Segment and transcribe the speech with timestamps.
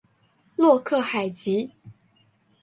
[0.55, 1.73] 洛克海吉。